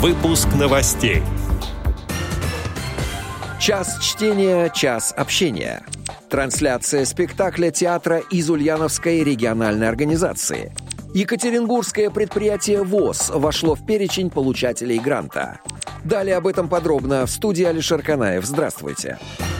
Выпуск 0.00 0.48
новостей. 0.58 1.22
Час 3.60 3.98
чтения, 4.00 4.70
час 4.70 5.12
общения. 5.14 5.82
Трансляция 6.30 7.04
спектакля 7.04 7.70
театра 7.70 8.22
из 8.30 8.48
Ульяновской 8.48 9.22
региональной 9.22 9.90
организации. 9.90 10.72
Екатеринбургское 11.12 12.08
предприятие 12.08 12.82
ВОЗ 12.82 13.30
вошло 13.34 13.74
в 13.74 13.84
перечень 13.84 14.30
получателей 14.30 14.98
гранта. 14.98 15.60
Далее 16.02 16.36
об 16.36 16.46
этом 16.46 16.70
подробно 16.70 17.26
в 17.26 17.30
студии 17.30 17.64
Алишер 17.64 18.00
Канаев. 18.00 18.46
Здравствуйте. 18.46 19.18
Здравствуйте. 19.34 19.59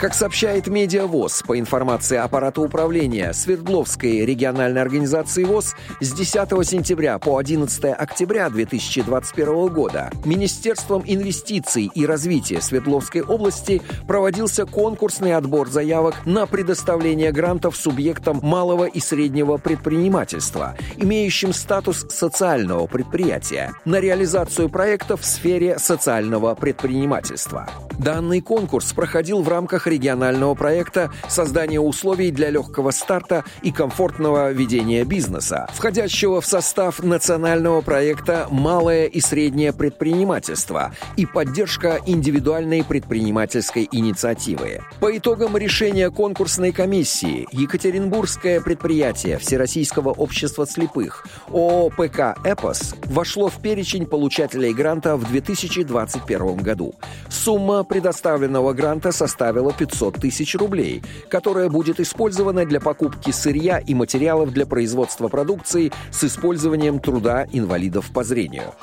Как 0.00 0.14
сообщает 0.14 0.66
Медиавоз, 0.66 1.42
по 1.46 1.58
информации 1.58 2.16
аппарата 2.16 2.62
управления 2.62 3.34
Свердловской 3.34 4.24
региональной 4.24 4.80
организации 4.80 5.44
ВОЗ, 5.44 5.74
с 6.00 6.12
10 6.14 6.66
сентября 6.66 7.18
по 7.18 7.36
11 7.36 7.84
октября 7.84 8.48
2021 8.48 9.68
года 9.68 10.10
Министерством 10.24 11.02
инвестиций 11.06 11.90
и 11.94 12.06
развития 12.06 12.62
Свердловской 12.62 13.20
области 13.20 13.82
проводился 14.08 14.64
конкурсный 14.64 15.34
отбор 15.34 15.68
заявок 15.68 16.24
на 16.24 16.46
предоставление 16.46 17.30
грантов 17.30 17.76
субъектам 17.76 18.40
малого 18.42 18.86
и 18.86 19.00
среднего 19.00 19.58
предпринимательства, 19.58 20.76
имеющим 20.96 21.52
статус 21.52 22.06
социального 22.08 22.86
предприятия, 22.86 23.74
на 23.84 24.00
реализацию 24.00 24.70
проектов 24.70 25.20
в 25.20 25.26
сфере 25.26 25.78
социального 25.78 26.54
предпринимательства. 26.54 27.68
Данный 28.00 28.40
конкурс 28.40 28.94
проходил 28.94 29.42
в 29.42 29.48
рамках 29.50 29.86
регионального 29.86 30.54
проекта 30.54 31.12
создания 31.28 31.80
условий 31.80 32.30
для 32.30 32.48
легкого 32.48 32.92
старта 32.92 33.44
и 33.60 33.72
комфортного 33.72 34.52
ведения 34.52 35.04
бизнеса, 35.04 35.68
входящего 35.74 36.40
в 36.40 36.46
состав 36.46 37.02
национального 37.02 37.82
проекта 37.82 38.46
«Малое 38.50 39.04
и 39.04 39.20
среднее 39.20 39.74
предпринимательство» 39.74 40.94
и 41.18 41.26
поддержка 41.26 42.00
индивидуальной 42.06 42.82
предпринимательской 42.84 43.86
инициативы. 43.92 44.80
По 45.00 45.14
итогам 45.14 45.58
решения 45.58 46.10
конкурсной 46.10 46.72
комиссии 46.72 47.46
Екатеринбургское 47.52 48.62
предприятие 48.62 49.36
Всероссийского 49.36 50.12
общества 50.12 50.66
слепых 50.66 51.26
ООПК 51.48 52.38
«Эпос» 52.44 52.94
вошло 53.04 53.50
в 53.50 53.60
перечень 53.60 54.06
получателей 54.06 54.72
гранта 54.72 55.18
в 55.18 55.28
2021 55.28 56.56
году. 56.56 56.94
Сумма 57.28 57.84
предоставленного 57.90 58.72
гранта 58.72 59.10
составила 59.10 59.72
500 59.72 60.14
тысяч 60.14 60.54
рублей, 60.54 61.02
которая 61.28 61.68
будет 61.68 61.98
использована 61.98 62.64
для 62.64 62.80
покупки 62.80 63.32
сырья 63.32 63.78
и 63.78 63.94
материалов 63.94 64.52
для 64.52 64.64
производства 64.64 65.26
продукции 65.26 65.92
с 66.12 66.22
использованием 66.22 67.00
труда 67.00 67.46
инвалидов 67.52 68.10
по 68.14 68.22
зрению. 68.22 68.74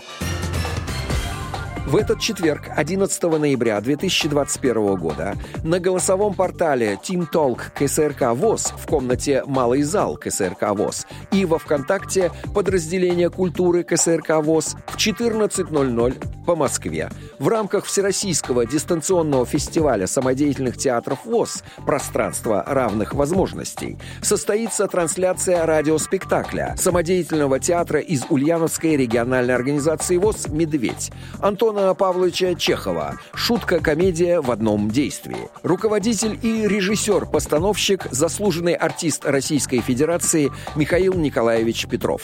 В 1.88 1.96
этот 1.96 2.20
четверг, 2.20 2.64
11 2.76 3.24
ноября 3.24 3.80
2021 3.80 4.96
года, 4.98 5.38
на 5.64 5.80
голосовом 5.80 6.34
портале 6.34 7.00
Team 7.02 7.26
Talk 7.32 7.62
КСРК 7.74 8.36
ВОЗ 8.36 8.74
в 8.78 8.88
комнате 8.88 9.42
«Малый 9.48 9.84
зал» 9.84 10.18
КСРК 10.18 10.72
ВОЗ 10.72 11.08
и 11.32 11.46
во 11.46 11.60
ВКонтакте 11.60 12.34
подразделения 12.54 13.30
культуры 13.30 13.86
КСРК 13.86 14.32
ВОЗ 14.42 14.76
в 14.88 14.98
14.00 14.98 16.46
по 16.46 16.58
Москве. 16.58 17.10
В 17.40 17.48
рамках 17.48 17.86
Всероссийского 17.86 18.66
дистанционного 18.66 19.46
фестиваля 19.46 20.08
самодеятельных 20.08 20.78
театров 20.78 21.26
ВОЗ 21.26 21.64
«Пространство 21.86 22.66
равных 22.68 23.14
возможностей» 23.14 23.98
состоится 24.22 24.88
трансляция 24.88 25.66
радиоспектакля 25.66 26.76
самодеятельного 26.78 27.60
театра 27.60 28.02
из 28.02 28.26
Ульяновской 28.30 28.98
региональной 28.98 29.56
организации 29.56 30.18
ВОЗ 30.18 30.50
«Медведь» 30.50 31.12
Антон 31.40 31.77
Антона 31.78 31.94
Павловича 31.94 32.56
Чехова 32.56 33.20
«Шутка-комедия 33.36 34.42
в 34.42 34.50
одном 34.50 34.90
действии». 34.90 35.48
Руководитель 35.62 36.40
и 36.42 36.68
режиссер-постановщик, 36.68 38.08
заслуженный 38.10 38.74
артист 38.74 39.24
Российской 39.26 39.82
Федерации 39.82 40.52
Михаил 40.76 41.14
Николаевич 41.14 41.86
Петров. 41.86 42.24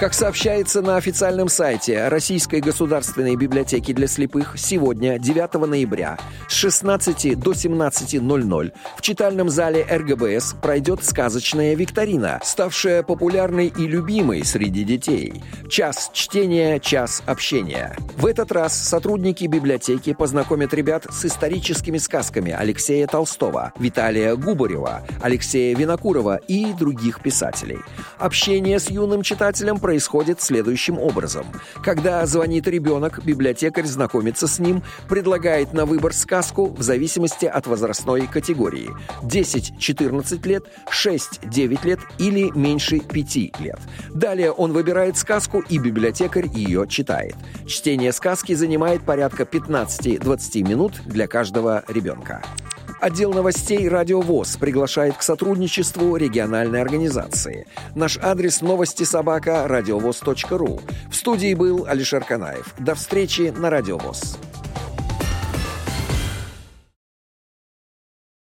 Как 0.00 0.14
сообщается 0.14 0.80
на 0.80 0.96
официальном 0.96 1.48
сайте 1.48 2.08
Российской 2.08 2.62
государственной 2.62 3.36
библиотеки 3.36 3.92
для 3.92 4.06
слепых, 4.06 4.54
сегодня, 4.56 5.18
9 5.18 5.68
ноября, 5.68 6.16
с 6.48 6.54
16 6.54 7.38
до 7.38 7.52
17.00 7.52 8.72
в 8.96 9.02
читальном 9.02 9.50
зале 9.50 9.86
РГБС 9.90 10.54
пройдет 10.62 11.04
сказочная 11.04 11.74
викторина, 11.74 12.40
ставшая 12.42 13.02
популярной 13.02 13.66
и 13.66 13.86
любимой 13.86 14.42
среди 14.42 14.84
детей. 14.84 15.34
Час 15.68 16.10
чтения, 16.14 16.80
час 16.80 17.22
общения. 17.26 17.94
В 18.16 18.24
этот 18.24 18.52
раз 18.52 18.74
сотрудники 18.74 19.44
библиотеки 19.44 20.14
познакомят 20.14 20.72
ребят 20.72 21.08
с 21.10 21.26
историческими 21.26 21.98
сказками 21.98 22.52
Алексея 22.52 23.06
Толстого, 23.06 23.74
Виталия 23.78 24.34
Губарева, 24.34 25.02
Алексея 25.20 25.76
Винокурова 25.76 26.36
и 26.36 26.72
других 26.72 27.20
писателей. 27.20 27.80
Общение 28.16 28.80
с 28.80 28.88
юным 28.88 29.22
читателем 29.22 29.78
происходит 29.90 30.40
следующим 30.40 31.00
образом. 31.00 31.46
Когда 31.82 32.24
звонит 32.24 32.68
ребенок, 32.68 33.24
библиотекарь 33.24 33.86
знакомится 33.86 34.46
с 34.46 34.60
ним, 34.60 34.84
предлагает 35.08 35.72
на 35.72 35.84
выбор 35.84 36.12
сказку 36.14 36.66
в 36.66 36.80
зависимости 36.80 37.46
от 37.46 37.66
возрастной 37.66 38.28
категории. 38.28 38.90
10-14 39.22 40.46
лет, 40.46 40.62
6-9 40.88 41.84
лет 41.84 41.98
или 42.18 42.56
меньше 42.56 43.00
5 43.00 43.58
лет. 43.58 43.80
Далее 44.10 44.52
он 44.52 44.72
выбирает 44.72 45.16
сказку, 45.16 45.58
и 45.58 45.78
библиотекарь 45.78 46.46
ее 46.46 46.86
читает. 46.88 47.34
Чтение 47.66 48.12
сказки 48.12 48.52
занимает 48.54 49.02
порядка 49.02 49.42
15-20 49.42 50.68
минут 50.68 51.02
для 51.04 51.26
каждого 51.26 51.82
ребенка. 51.88 52.44
Отдел 53.00 53.32
новостей 53.32 53.88
«Радио 53.88 54.20
ВОЗ» 54.20 54.58
приглашает 54.58 55.16
к 55.16 55.22
сотрудничеству 55.22 56.16
региональной 56.16 56.82
организации. 56.82 57.66
Наш 57.94 58.18
адрес 58.18 58.60
новости 58.60 59.04
собака 59.04 59.66
радиовоз.ру. 59.66 60.80
В 61.10 61.16
студии 61.16 61.54
был 61.54 61.86
Алишер 61.86 62.22
Канаев. 62.22 62.74
До 62.78 62.94
встречи 62.94 63.54
на 63.56 63.70
«Радио 63.70 63.96
ВОЗ». 63.96 64.36